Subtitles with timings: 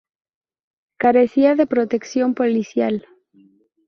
[0.97, 3.05] Carecía de protección policial.